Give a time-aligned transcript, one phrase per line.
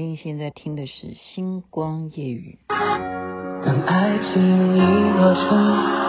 [0.00, 2.56] 您现在听的是《星光夜语》。
[3.62, 5.44] 当爱情已落成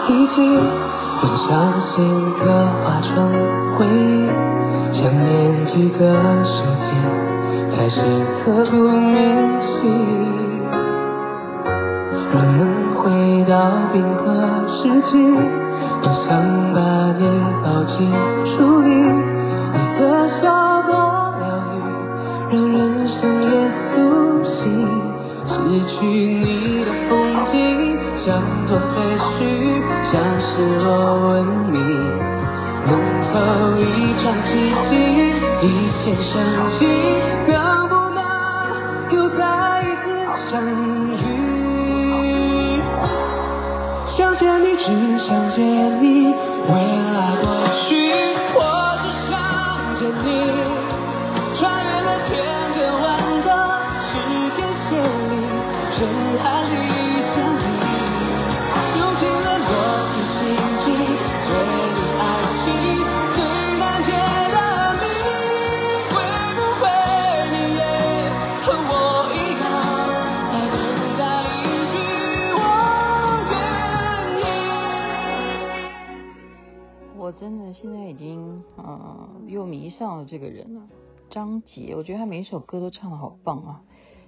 [0.08, 2.00] 遗迹，用相信
[2.38, 2.40] 刻
[2.80, 3.28] 画成
[3.76, 4.32] 回忆，
[4.96, 6.08] 想念几个
[6.42, 6.88] 世纪，
[7.76, 8.00] 开始
[8.42, 9.76] 刻骨铭心。
[12.32, 13.52] 若能回到
[13.92, 14.24] 冰河
[14.72, 15.12] 时期，
[16.00, 16.40] 多想
[16.72, 16.80] 把
[17.18, 17.20] 你
[17.62, 18.10] 抱紧
[18.56, 20.61] 处理，你的笑
[25.62, 27.10] 失去你的风
[27.52, 27.54] 景，
[28.24, 28.26] 像
[28.66, 28.98] 座废
[29.38, 29.40] 墟，
[30.10, 30.50] 像失
[30.84, 30.86] 落
[31.28, 31.30] 文
[31.70, 31.78] 明，
[32.86, 32.90] 能
[33.32, 33.34] 否
[33.78, 33.80] 一
[34.22, 34.50] 场奇
[34.90, 34.90] 迹，
[35.62, 35.64] 一
[36.02, 36.30] 线生
[36.78, 36.80] 机，
[37.46, 37.54] 能
[37.88, 38.18] 不能
[39.12, 39.40] 又再
[39.82, 40.04] 一次
[40.50, 40.52] 相
[41.16, 41.22] 遇？
[44.16, 44.84] 想见你，只
[45.26, 45.58] 想见
[46.02, 46.04] 你，
[80.32, 80.88] 这个人啊，
[81.28, 81.94] 张杰。
[81.94, 83.82] 我觉得他每一首歌都唱得好棒啊！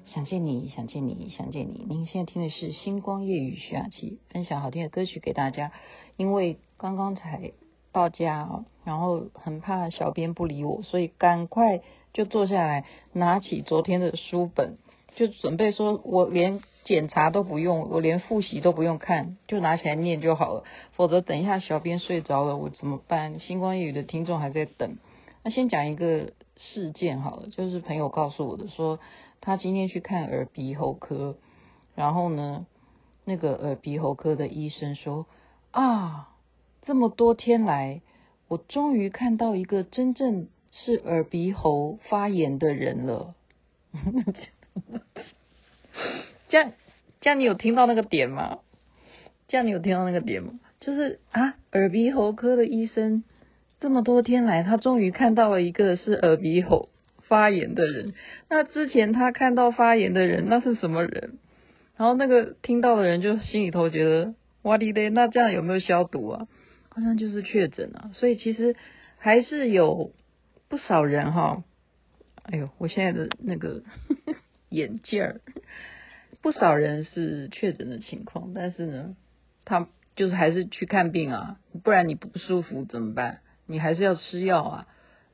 [0.05, 1.87] 想见你，想见你，想见你。
[1.89, 5.73] 您现在听的是《星光夜雨》，徐雅琪分享好听的歌曲给大家。
[6.19, 7.53] 因为刚刚才
[7.91, 11.81] 到家，然后很怕小编不理我，所以赶快
[12.13, 14.77] 就坐下来，拿起昨天的书本，
[15.17, 20.65] 就准备说，我连检查都不用，我连复习都不用看，就拿起来念就好了。
[20.93, 23.37] 否则等一下小编睡着了，我怎么办？
[23.39, 24.99] 《星光夜雨》的听众还在等。
[25.47, 28.99] 那先讲一个事件好了，就是朋友告诉我的，说
[29.43, 31.37] 他今天去看耳鼻喉科，
[31.95, 32.67] 然后呢，
[33.27, 35.27] 那个耳鼻喉科的医生说
[35.71, 36.31] 啊，
[36.81, 38.01] 这么多天来，
[38.49, 43.35] 我终于看到一个真正是耳鼻喉发炎的人了。
[46.49, 46.73] 这样，
[47.21, 48.61] 这样你有听到那个点吗？
[49.47, 50.59] 这样你有听到那个点吗？
[50.81, 53.25] 就是啊，耳鼻喉科的医生。
[53.81, 56.89] 这么多天来，他终于看到了一个是耳鼻喉
[57.29, 58.15] 发炎的人。
[58.49, 61.39] 那之前他看到发炎的人，那是什么人？
[61.97, 66.49] 然后那个听到的人就心里头觉得，哇滴嘞，那这样有没有消毒啊？
[66.89, 68.11] 好像就是确诊啊。
[68.15, 68.75] 所以其实
[69.19, 70.13] 还是有
[70.69, 71.63] 不少人哈。
[72.43, 73.83] 哎呦，我现在的那个
[74.71, 75.41] 眼镜儿，
[76.43, 79.17] 不少人是确诊的情况，但是呢，
[79.65, 83.41] 他就是还是去看病啊，不然你不舒服怎么办？
[83.67, 84.87] 你还是要吃药啊？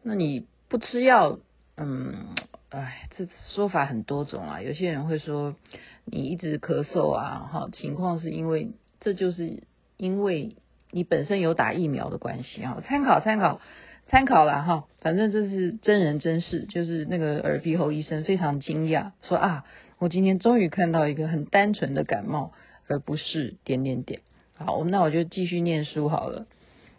[0.03, 1.39] 那你不吃药，
[1.77, 2.35] 嗯，
[2.71, 4.63] 哎，这说法很多种啊。
[4.63, 5.57] 有些人会说
[6.05, 8.71] 你一直咳嗽啊，哈，情况是因为
[9.01, 9.63] 这就是
[9.97, 10.57] 因为
[10.91, 12.83] 你本身有打疫苗的关系啊。
[12.87, 13.61] 参考参考
[14.07, 19.65] 参考啦哈，反正这是真人真事，就是那个耳鼻喉医生非常惊讶，说啊，
[19.99, 22.53] 我今天终于看到一个很单纯的感冒，
[22.89, 24.21] 而不是点点点。
[24.57, 26.47] 好，那我就继续念书好了。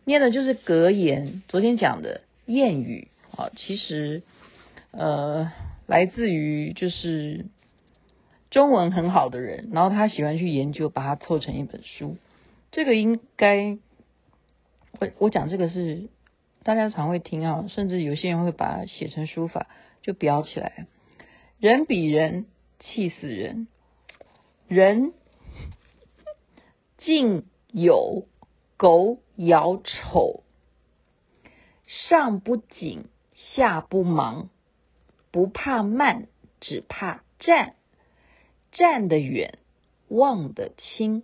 [0.04, 4.24] 念的就是格言，昨天讲的谚语啊，其实
[4.92, 5.52] 呃
[5.88, 7.46] 来自于就是
[8.50, 12.18] 中文很好的人，然后他喜欢去研究，把它凑成一本书。
[12.72, 13.78] 这个应该
[15.00, 16.10] 我我讲这个是
[16.64, 19.68] 大家常会听啊，甚至有些人会把它写成书法，
[20.02, 20.88] 就裱起来。
[21.60, 22.48] 人比人
[22.80, 23.68] 气死人，
[24.68, 25.14] 人
[26.98, 28.26] 敬有。
[28.82, 30.42] 狗咬丑，
[31.86, 33.06] 上不紧，
[33.36, 34.50] 下不忙，
[35.30, 36.28] 不怕慢，
[36.60, 37.76] 只怕站。
[38.72, 39.60] 站得远，
[40.08, 41.22] 望得清。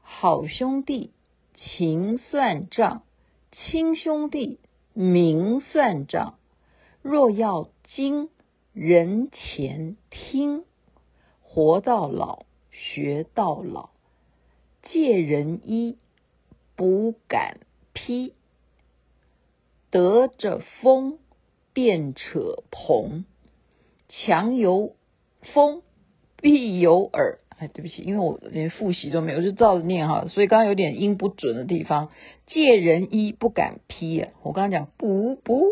[0.00, 1.10] 好兄弟，
[1.56, 3.02] 情算账；
[3.50, 4.60] 亲兄弟，
[4.92, 6.38] 明算账。
[7.02, 8.30] 若要精，
[8.72, 10.64] 人前听。
[11.42, 13.90] 活到老，学到老。
[14.84, 15.98] 借人衣。
[16.76, 17.58] 不敢
[17.92, 18.34] 披，
[19.90, 21.18] 得着风
[21.72, 23.24] 便扯篷，
[24.08, 24.96] 强有
[25.42, 25.82] 风
[26.36, 27.38] 必有耳。
[27.58, 32.10] 哎，对不起，因为我连复习都没有，就照着念哈，所以刚刚有点音不准的地方。
[32.46, 35.62] 借人衣不敢披啊，我刚刚讲不不，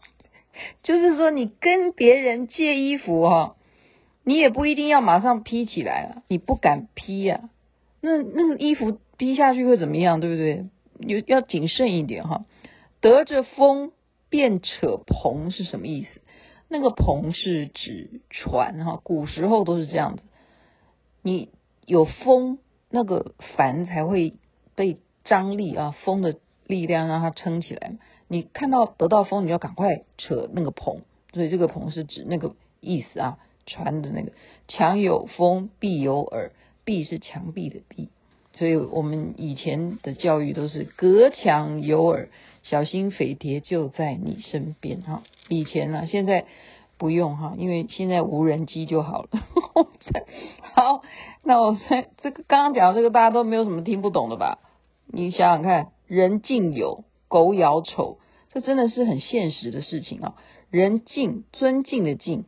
[0.82, 3.56] 就是说你跟别人借衣服哈，
[4.24, 7.50] 你也不一定要马上披起来了，你不敢披呀，
[8.00, 8.98] 那那个衣服。
[9.20, 10.18] 披下去会怎么样？
[10.18, 10.64] 对不对？
[10.98, 12.46] 有要谨慎一点哈。
[13.02, 13.92] 得着风
[14.30, 16.22] 便扯篷是什么意思？
[16.68, 20.22] 那个篷是指船哈，古时候都是这样子。
[21.20, 21.50] 你
[21.84, 24.32] 有风，那个帆才会
[24.74, 26.36] 被张力啊，风的
[26.66, 27.98] 力量让它撑起来。
[28.26, 31.00] 你看到得到风，你要赶快扯那个篷，
[31.34, 34.32] 所以这个篷是指那个意思啊，船的那个。
[34.66, 36.52] 墙有风，壁有耳，
[36.86, 38.08] 壁是墙壁的壁，
[38.60, 42.28] 所以我们以前的教育都是隔墙有耳，
[42.62, 45.22] 小心飞碟就在你身边哈。
[45.48, 46.44] 以前呢、啊，现在
[46.98, 49.28] 不用哈，因为现在无人机就好了。
[50.74, 51.00] 好，
[51.42, 51.74] 那我
[52.18, 54.58] 这个刚刚讲的这个大家都没有什么听不懂的吧？
[55.06, 57.04] 你想想看，人敬友。
[57.28, 58.18] 狗咬丑，
[58.52, 60.34] 这真的是很现实的事情啊！
[60.68, 62.42] 人敬，尊敬的敬，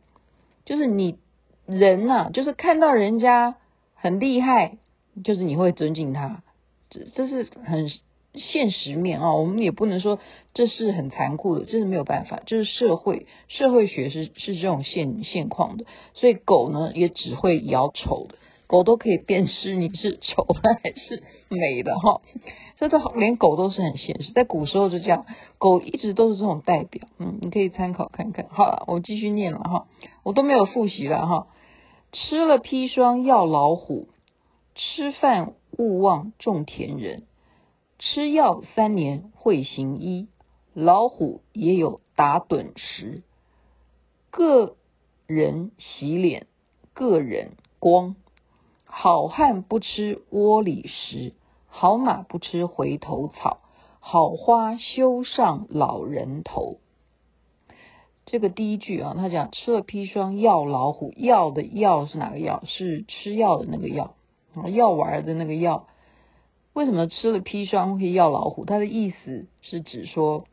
[0.65, 1.17] 就是你
[1.65, 3.55] 人呐、啊，就是看到人家
[3.95, 4.77] 很厉害，
[5.23, 6.43] 就是你会尊敬他，
[6.89, 7.91] 这这是很
[8.33, 9.33] 现实面啊。
[9.35, 10.19] 我们也不能说
[10.53, 15.85] 这是很残酷的，这是没有办法，就是社会社会学是是这种现现况的。
[16.13, 18.35] 所以狗呢，也只会咬丑的，
[18.67, 22.21] 狗都可以辨识你是丑的还是美的哈。
[22.79, 25.25] 这都连狗都是很现实，在古时候就这样，
[25.57, 27.07] 狗一直都是这种代表。
[27.19, 28.47] 嗯，你可以参考看看。
[28.49, 29.85] 好了，我继续念了哈，
[30.23, 31.47] 我都没有复习了哈。
[32.11, 34.07] 吃了砒霜药老虎，
[34.75, 37.23] 吃饭勿忘种田人。
[37.99, 40.27] 吃药三年会行医，
[40.73, 43.23] 老虎也有打盹时。
[44.29, 44.75] 个
[45.27, 46.47] 人洗脸，
[46.93, 48.15] 个人光。
[48.85, 51.33] 好汉不吃窝里食。
[51.67, 53.59] 好马不吃回头草，
[53.99, 56.77] 好花休上老人头。
[58.25, 62.63] 这个第一句啊，他讲吃了砒霜药老虎，药的药是哪个药？
[62.67, 64.13] 是吃药的那个药，
[64.73, 65.87] 药丸的那个药。
[66.73, 68.65] 为什么吃了砒霜会药老虎？
[68.65, 70.45] 他的意思是指说，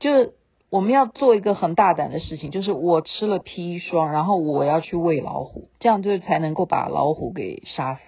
[0.00, 0.34] 就是
[0.70, 8.00] 我们要做一个很大胆的事情，就是我吃了砒霜，然后我要去喂老虎，这样就才能够把老虎给杀死。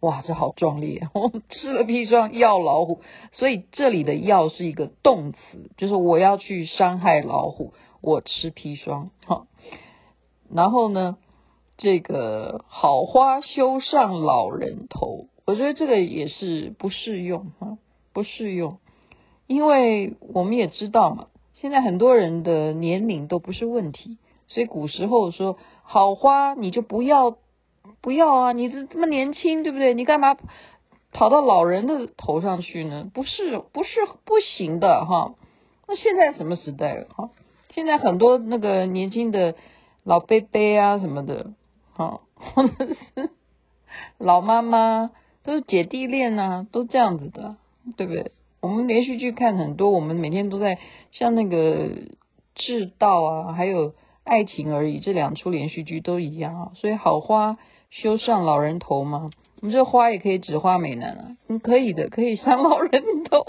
[0.00, 1.08] 哇，这好壮烈！
[1.12, 3.00] 我吃了砒霜药老虎，
[3.32, 5.38] 所以这里的药是一个动词，
[5.76, 9.10] 就是我要去伤害老虎，我吃砒霜。
[9.26, 9.46] 哈，
[10.48, 11.18] 然后呢，
[11.80, 17.78] 这个好花休上老人头，我觉得这个也是不适用哈，
[18.12, 18.78] 不适用，
[19.46, 27.38] 因为我们也知道嘛，现在很多人的年龄都不是问题，所以古时候说好花你就不要。
[28.02, 28.52] 不要啊！
[28.52, 29.94] 你这这么年轻，对不对？
[29.94, 30.36] 你干嘛
[31.12, 33.10] 跑到老人的头上去呢？
[33.12, 35.34] 不是，不是不行的哈。
[35.88, 37.30] 那现在什么时代了哈？
[37.70, 39.54] 现在很多那个年轻的
[40.04, 41.52] 老伯伯啊什么的，
[42.00, 43.30] 哈，或者是
[44.16, 45.10] 老妈妈，
[45.44, 47.56] 都是姐弟恋啊，都这样子的，
[47.96, 48.32] 对不对？
[48.60, 50.78] 我们连续剧看很多，我们每天都在
[51.12, 51.88] 像那个
[52.54, 53.90] 《志道》啊，还有
[54.24, 56.72] 《爱情而已》这两出连续剧都一样啊。
[56.74, 57.58] 所以好花。
[57.92, 59.32] 修上老人头吗？
[59.60, 63.44] 我们这花也可以指花美男啊，嗯，可以的，可以上老人头。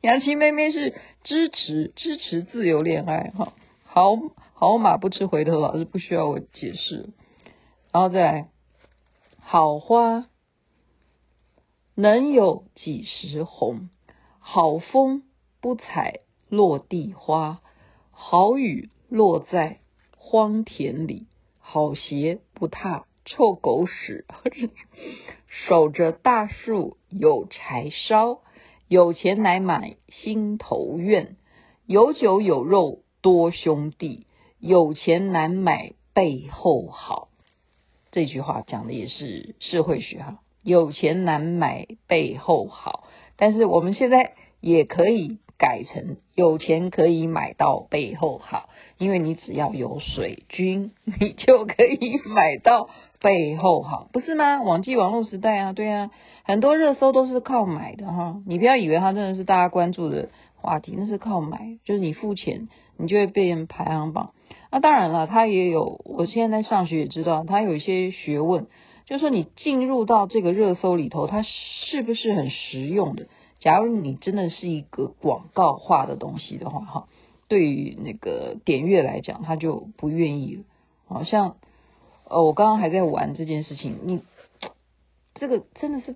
[0.00, 3.52] 杨琪妹妹是支持支持自由恋爱哈，
[3.84, 4.16] 好
[4.54, 7.10] 好马不吃回头草，是不需要我解释。
[7.92, 8.48] 然后再来，
[9.40, 10.26] 好花
[11.94, 13.88] 能有几时红？
[14.38, 15.24] 好风
[15.60, 17.60] 不采落地花，
[18.10, 19.80] 好雨落在
[20.16, 21.26] 荒田里，
[21.58, 23.04] 好鞋不踏。
[23.30, 24.24] 臭狗屎，
[25.48, 28.40] 守着大树有柴烧，
[28.86, 31.36] 有钱来买心头怨，
[31.84, 34.26] 有酒有肉多兄弟，
[34.58, 37.27] 有钱难买背后好。
[38.10, 43.04] 这句话讲的也是社会学哈，有钱难买背后好，
[43.36, 52.88] 但是我们现在也可以改成有钱可以买到背后好，因为你只要有水军， 你就可以买到。
[53.20, 54.62] 背后好，不是吗？
[54.62, 56.12] 网际网络时代啊，对啊，
[56.44, 58.40] 很多热搜都是靠买的哈。
[58.46, 64.30] 你不要以为它真的是大家关注的话题，那是靠买，就是你付钱，你就会被人排行榜。
[64.70, 68.66] 那当然了，他也有，我现在在上学也知道，他有一些学问，
[69.06, 73.26] 就是说你进入到这个热搜里头，它是不是很实用的？
[73.60, 77.08] 假如你真的是一个广告化的东西的话，哈，
[77.48, 80.64] 对于那个点阅来讲，他就不愿意，
[81.06, 81.56] 好像。
[82.30, 84.20] 呃，我刚刚还在玩这件事情，你
[85.36, 86.14] 这个真的是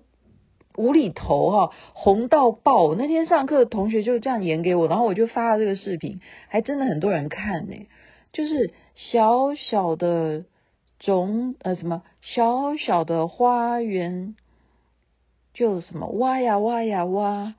[0.77, 2.93] 无厘头哈，红到爆！
[2.93, 7.75] 那天上课同学就这样演给我，然后我就发了这个视频，还真的很多人看呢。
[8.33, 10.43] 就是小小的
[10.99, 14.35] 种呃什么小小的花园，
[15.53, 17.55] 就什么挖呀挖呀挖，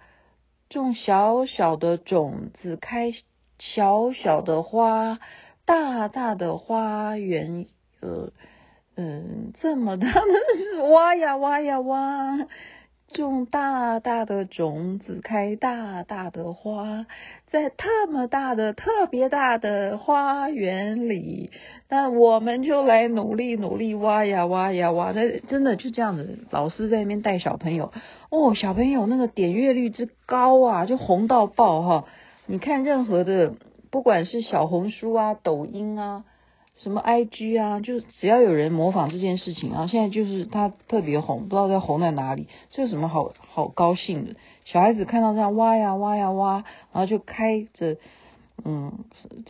[0.69, 3.13] 种小小的种子开
[3.59, 5.19] 小小的花。
[5.67, 7.65] 大大的花园，
[8.01, 8.31] 呃，
[8.97, 10.21] 嗯，这么大的
[10.59, 12.37] 是挖呀挖呀挖。
[13.15, 17.07] 种大大的种子，开大大的花，
[17.47, 21.51] 在特么大的、特别大的花园里，
[21.89, 25.13] 那我们就来努力努力挖呀挖呀挖。
[25.13, 27.93] 那真的就这样子，老师在那边带小朋友，
[28.31, 32.05] 哦，小朋友那个点阅率之高啊，就红到爆哈！
[32.47, 33.55] 你看任何的，
[33.91, 36.25] 不管是小红书啊、抖音啊。
[36.77, 44.35] 什么 IG 啊，就只要有人模仿这件事情啊，现在就是他特别红，不知道在红在哪里，这有什么好好高兴的？
[44.65, 47.97] 小孩子看到这样挖呀挖呀挖，然后就开着，
[48.65, 49.05] 嗯，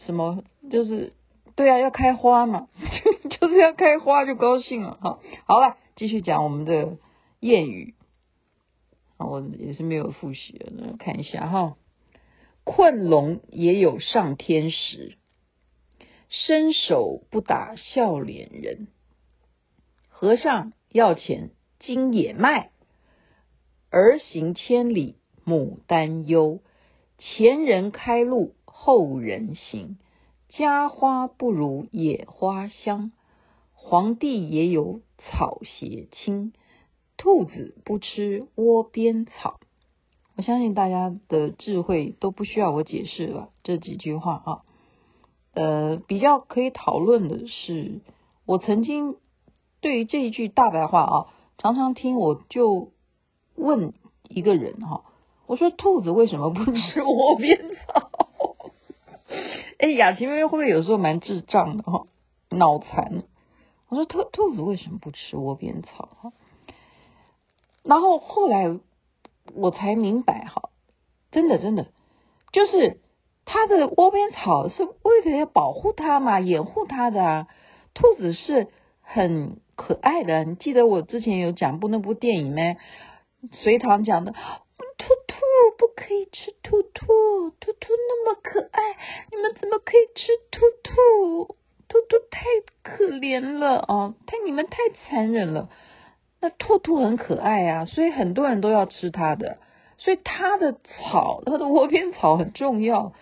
[0.04, 1.14] 什么就是
[1.56, 2.68] 对啊，要开花嘛，
[3.40, 5.18] 就是要开花就高兴了哈。
[5.46, 6.98] 好了，继续讲我们的
[7.40, 7.94] 谚语，
[9.16, 11.76] 我也是没有复习的，看一下哈，
[12.64, 15.16] 困龙也有上天时。
[16.36, 18.88] 伸手不打笑脸人，
[20.08, 22.72] 和尚要钱金也卖，
[23.88, 25.14] 儿行千里
[25.44, 26.60] 母担忧。
[27.18, 29.96] 前人开路后人行，
[30.48, 33.12] 家花不如野花香。
[33.72, 36.52] 皇帝也有草鞋轻，
[37.16, 39.60] 兔子不吃窝边草。
[40.34, 44.62] 我相信大家的智慧都不需要我解释了，这几句话啊。
[45.54, 48.00] 呃，比较可以讨论的是，
[48.44, 49.16] 我曾经
[49.80, 51.26] 对于这一句大白话啊，
[51.58, 52.90] 常常听，我就
[53.54, 53.92] 问
[54.28, 55.04] 一个人哈，
[55.46, 57.56] 我说兔子为什么不吃窝边
[57.86, 58.10] 草？
[59.78, 62.06] 哎，雅琪妹妹会不会有时候蛮智障的哈，
[62.50, 63.22] 脑残？
[63.88, 66.08] 我说兔兔子为什么不吃窝边草？
[66.20, 66.32] 哈，
[67.84, 68.78] 然后后来
[69.54, 70.70] 我才明白哈，
[71.30, 71.92] 真的真的
[72.52, 73.00] 就是。
[73.44, 77.46] 它的窝边草是为了要保护它嘛，掩护它的。
[77.94, 78.66] 兔子是
[79.02, 82.76] 很可爱的，你记得我之前有讲过那部电影没？
[83.62, 84.38] 隋唐讲的，兔
[85.28, 85.36] 兔
[85.78, 88.82] 不可以吃兔兔，兔兔那么可爱，
[89.30, 91.56] 你们怎么可以吃兔兔？
[91.86, 92.46] 兔兔太
[92.82, 95.68] 可怜了啊，太你们太残忍了。
[96.40, 99.58] 那兔兔很可爱啊，所以很多人都要吃它的，
[99.98, 103.12] 所以它的草，它的窝边草很重要。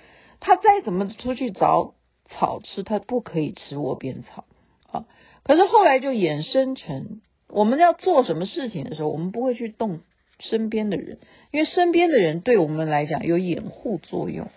[0.45, 1.95] 他再怎么出去找
[2.29, 4.45] 草吃，他不可以吃窝边草
[4.91, 5.07] 啊。
[5.45, 10.01] 可是后来就衍生成，我们要做什么事情的时候，我们不会去动
[10.41, 11.19] 身边的人，
[11.53, 14.49] 因为身边的人对我们来讲有掩护作用。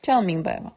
[0.00, 0.74] 这样明白吗？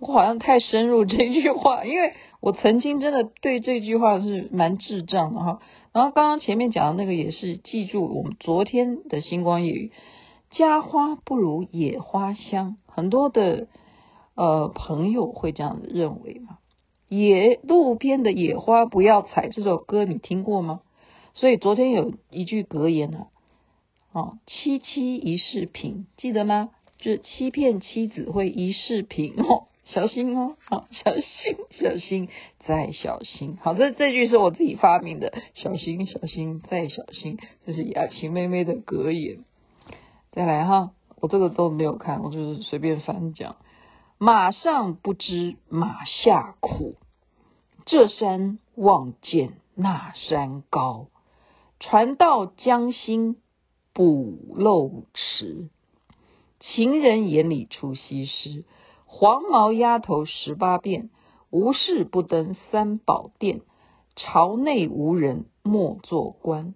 [0.00, 5.60] 我好像太深入这句话，因为我曾经真的对这句话是蛮智障的哈。
[5.92, 9.92] 然后刚刚前面讲的那个也是，记住我们昨天的星光夜语。
[10.56, 13.66] 家花不如野花香，很多的
[14.34, 16.58] 呃朋友会这样子认为嘛。
[17.08, 20.80] 野路边的野花不要采，这首歌你听过吗？
[21.34, 23.26] 所以昨天有一句格言啊，
[24.12, 26.70] 哦，妻妻一世平，记得吗？
[26.98, 32.28] 就是欺骗妻子会一世平哦，小心哦，好，小心，小心
[32.60, 33.58] 再小心。
[33.60, 39.44] 好，这这句是我自己发明的，小心，小心再小心，这是雅琪妹妹的格言。
[40.34, 43.54] 再来哈，我这个都没有看，我就是随便翻讲。
[44.18, 46.96] 马上不知马下苦，
[47.86, 51.06] 这山望见那山高。
[51.78, 53.36] 船到江心
[53.92, 55.68] 补漏迟，
[56.58, 58.64] 情人眼里出西施。
[59.06, 61.10] 黄毛丫头十八变，
[61.50, 63.60] 无事不登三宝殿。
[64.16, 66.74] 朝内无人莫做官。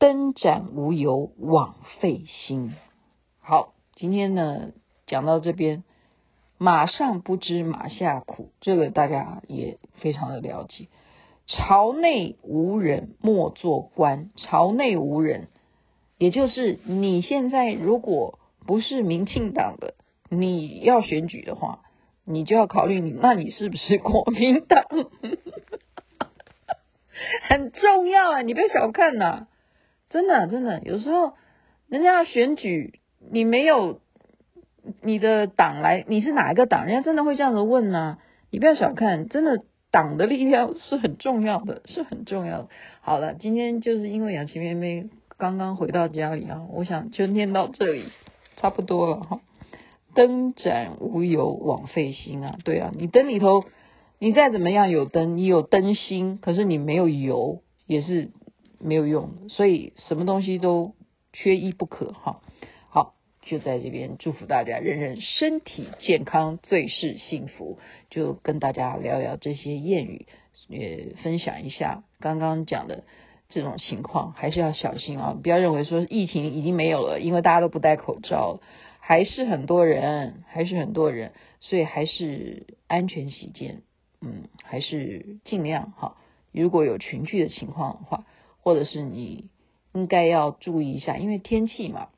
[0.00, 2.74] 灯盏无油枉费心。
[3.42, 4.72] 好，今天呢
[5.06, 5.84] 讲到这边，
[6.56, 10.88] 马上不知马下苦，这个大家也非常的了解。
[11.46, 15.48] 朝内无人莫做官，朝内无人，
[16.16, 19.92] 也就是你现在如果不是民进党的，
[20.30, 21.82] 你要选举的话，
[22.24, 24.82] 你就要考虑你，那你是不是国民党？
[27.50, 29.46] 很重要啊，你不要小看呐、啊。
[30.10, 31.34] 真的，真的，有时候
[31.88, 32.98] 人家要选举，
[33.30, 34.00] 你没有
[35.02, 36.84] 你的党来，你是哪一个党？
[36.84, 38.18] 人家真的会这样子问呢、
[38.50, 39.62] 你不要小看，真的
[39.92, 42.68] 党的力量是很重要的，是很重要的。
[43.02, 48.06] 好了，今天就是因为雅琪妹妹刚刚回到家里啊，我想就念到这里
[48.56, 49.40] 差不多了哈。
[50.16, 53.62] 灯盏无油枉费心啊，对啊，你灯里头
[54.18, 58.30] 你再怎么样有灯，你有灯芯，可是你没有油也是。
[58.80, 60.94] 没有用，所以什么东西都
[61.32, 62.40] 缺一不可哈。
[62.88, 67.78] 好，就在这边祝福大家，人人身体健康，最是幸福。
[68.08, 70.26] 就跟大家聊聊这些谚语，
[70.68, 73.04] 也分享一下刚刚讲的
[73.48, 75.38] 这种情况，还是要小心啊！
[75.40, 78.60] 不要认为说疫情已经没有了，因为大家都不戴口罩，
[78.98, 83.82] 还是很多人，还是很多人，所以还是安全起见，
[84.20, 86.16] 嗯，还是尽量哈。
[86.52, 88.24] 如果有群聚的情况的话，
[88.60, 89.48] 或者是你
[89.92, 92.08] 应该要注意一下，因为天气嘛。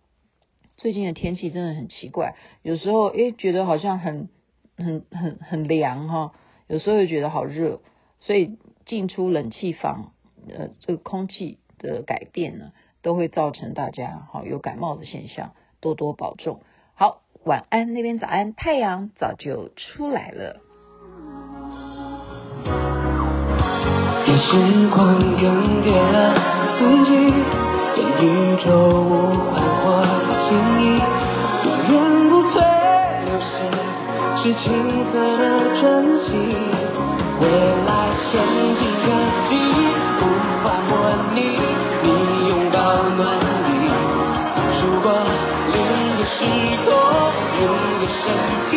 [0.76, 4.28] 最近的天气真的很奇怪，有时候诶觉得好像很
[4.76, 6.32] 很很很凉哈，
[6.66, 7.80] 有时候又觉得好热，
[8.20, 10.12] 所以进出冷气房，
[10.48, 16.60] 呃，这个空气的改变呢，都会造成大家好有感冒的现象，多多保重。
[16.94, 20.60] 好，晚安那边早安，太阳早就出来了。
[24.32, 25.44] 任时光更
[25.84, 26.32] 迭了
[26.78, 27.10] 四季，
[27.94, 29.36] 跟宇宙无
[29.84, 29.84] 关。
[30.48, 30.80] 心意
[31.66, 31.94] 永远
[32.30, 32.54] 不退
[33.26, 33.52] 流逝，
[34.38, 34.64] 是青
[35.12, 35.42] 涩的
[35.78, 35.82] 真
[36.24, 36.30] 心。
[37.42, 37.44] 未
[37.84, 37.90] 来
[38.30, 38.32] 先
[38.78, 39.06] 进科
[39.50, 39.52] 技
[40.16, 40.24] 无
[40.64, 40.90] 法模
[41.34, 41.36] 拟
[42.02, 42.06] 你
[42.48, 42.78] 拥抱
[43.14, 43.20] 暖
[43.68, 43.70] 意。
[44.80, 45.06] 如果
[45.74, 46.40] 另一个时
[46.86, 46.88] 空，
[47.60, 48.24] 另一个身
[48.70, 48.72] 体，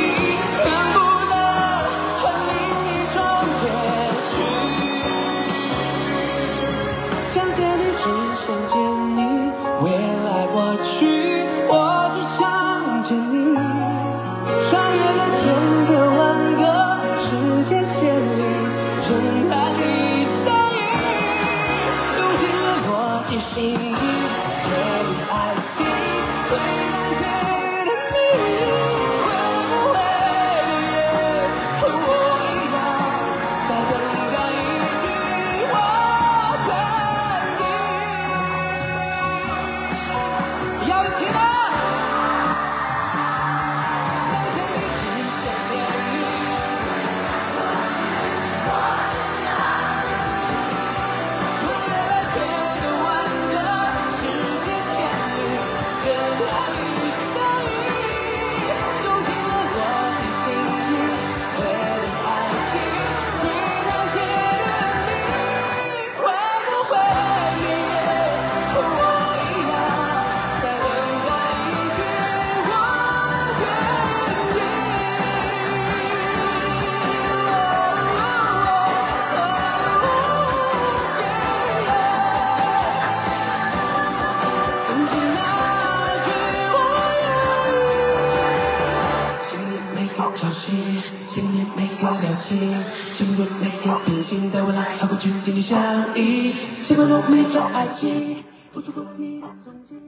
[99.66, 100.05] 정신